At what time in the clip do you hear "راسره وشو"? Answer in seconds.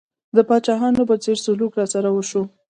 1.79-2.43